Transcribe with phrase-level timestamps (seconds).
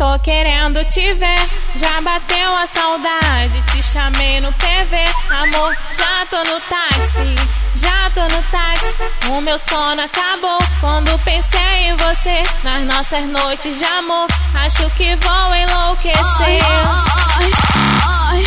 [0.00, 1.38] Tô querendo te ver,
[1.76, 3.62] já bateu a saudade.
[3.70, 4.96] Te chamei no PV,
[5.28, 7.34] amor, já tô no táxi.
[7.76, 8.96] Já tô no táxi,
[9.28, 10.56] o meu sono acabou.
[10.80, 14.26] Quando pensei em você, nas nossas noites de amor,
[14.64, 16.62] acho que vou enlouquecer.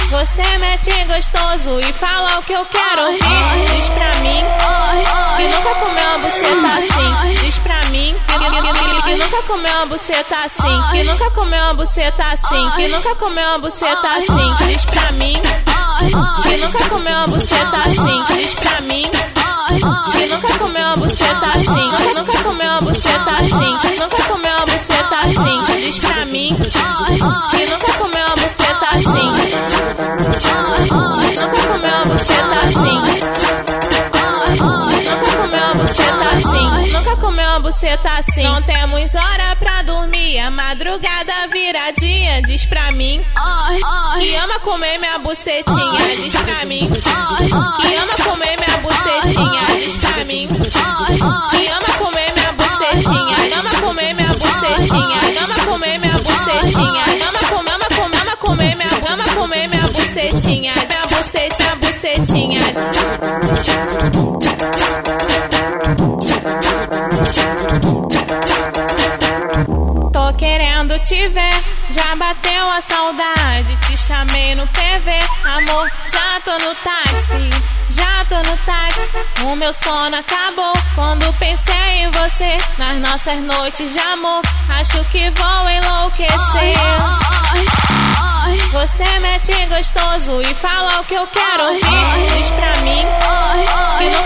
[0.10, 3.76] Você mete gostoso e fala o que eu quero ouvir.
[3.76, 4.44] Diz pra mim
[5.38, 7.03] que nunca comeu uma buceta assim.
[9.34, 10.82] Nunca comeu uma buceta assim.
[10.92, 12.72] Que nunca comeu uma buceta assim.
[12.76, 14.54] Que nunca comeu uma buceta assim.
[14.68, 15.34] Diz pra mim.
[16.44, 18.24] Que nunca comeu uma buceta assim.
[18.36, 19.10] Diz pra mim.
[20.12, 21.90] Que nunca comeu uma buceta assim.
[21.98, 23.78] Que nunca comeu uma buceta assim.
[23.80, 25.82] Que nunca comeu uma buceta assim.
[25.82, 26.56] Diz pra mim.
[27.50, 27.63] Que
[37.60, 38.44] Buceta assim.
[38.44, 40.40] Não temos hora pra dormir.
[40.40, 42.42] A madrugada viradinha.
[42.42, 43.24] Diz pra mim
[44.20, 46.16] que ama comer minha bucetinha.
[46.18, 49.62] Diz pra mim que ama comer minha bucetinha.
[49.86, 53.60] Diz pra mim que ama comer minha bucetinha.
[53.60, 55.44] Ama comer minha bucetinha.
[55.44, 57.04] Ama comer minha bucetinha.
[57.28, 60.74] Ama comer, ama comer, ama comer minha, ama comer minha bucetinha.
[60.74, 62.64] Minha bucetinha, bucetinha.
[71.04, 71.54] Te ver,
[71.92, 73.76] já bateu a saudade.
[73.86, 77.50] Te chamei no PV, amor, já tô no táxi.
[77.90, 79.12] Já tô no táxi,
[79.44, 80.74] o meu sono acabou.
[80.96, 86.74] Quando pensei em você, nas nossas noites de amor, acho que vou enlouquecer.
[88.72, 92.38] Você mete gostoso e fala o que eu quero ouvir.
[92.38, 93.06] Diz pra mim
[93.98, 94.23] que nunca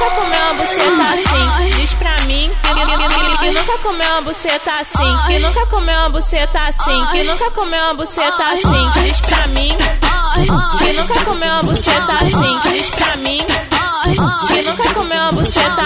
[3.87, 5.17] comeu uma buceta assim.
[5.27, 7.05] Que nunca comeu uma buceta assim.
[7.11, 8.89] Que nunca comeu uma buceta assim.
[9.01, 9.69] Diz pra mim
[10.77, 12.59] que nunca comeu uma buceta assim.
[12.69, 13.37] Diz pra mim
[14.47, 15.76] que nunca comeu uma buceta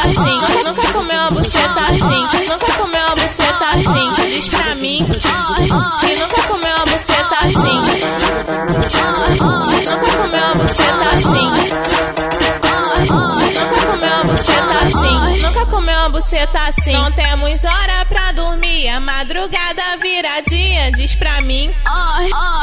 [16.22, 16.94] uma buceta assim.
[16.94, 18.88] Não temos hora pra dormir.
[18.90, 20.92] A madrugada viradinha.
[20.92, 21.74] Diz pra mim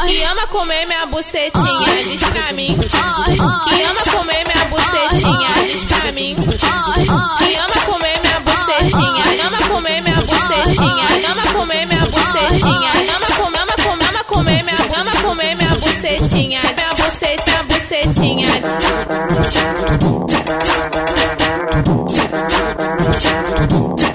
[0.07, 2.03] que ama comer minha bucetinha.
[2.03, 5.49] Diz pra mim que ama comer minha bucetinha.
[5.71, 9.23] Diz pra mim que ama comer minha bucetinha.
[9.45, 11.05] Ama comer minha bucetinha.
[11.29, 12.89] Ama comer minha bucetinha.
[13.15, 16.59] Ama comer, ama comer, ama comer minha, ama comer minha bucetinha.
[16.61, 18.47] Minha bucetinha, bucetinha.
[23.59, 24.08] to do.